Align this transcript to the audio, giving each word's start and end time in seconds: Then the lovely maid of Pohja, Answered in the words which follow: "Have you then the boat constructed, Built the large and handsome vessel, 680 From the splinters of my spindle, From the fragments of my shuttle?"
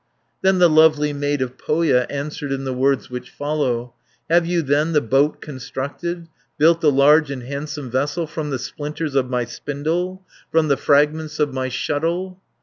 Then 0.41 0.57
the 0.57 0.67
lovely 0.67 1.13
maid 1.13 1.43
of 1.43 1.59
Pohja, 1.59 2.07
Answered 2.09 2.51
in 2.51 2.63
the 2.63 2.73
words 2.73 3.11
which 3.11 3.29
follow: 3.29 3.93
"Have 4.31 4.47
you 4.47 4.63
then 4.63 4.93
the 4.93 4.99
boat 4.99 5.41
constructed, 5.41 6.27
Built 6.57 6.81
the 6.81 6.89
large 6.91 7.29
and 7.29 7.43
handsome 7.43 7.91
vessel, 7.91 8.25
680 8.25 8.33
From 8.33 8.49
the 8.49 8.57
splinters 8.57 9.13
of 9.13 9.29
my 9.29 9.45
spindle, 9.45 10.23
From 10.51 10.69
the 10.69 10.77
fragments 10.77 11.39
of 11.39 11.53
my 11.53 11.69
shuttle?" 11.69 12.41